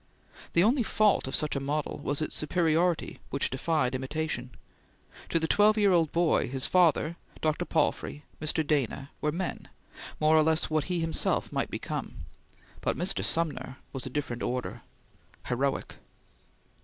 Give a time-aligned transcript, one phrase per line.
[0.53, 4.49] The only fault of such a model was its superiority which defied imitation.
[5.29, 7.65] To the twelve year old boy, his father, Dr.
[7.65, 8.65] Palfrey, Mr.
[8.65, 9.67] Dana, were men,
[10.19, 12.15] more or less like what he himself might become;
[12.81, 13.23] but Mr.
[13.23, 14.81] Sumner was a different order
[15.45, 15.97] heroic.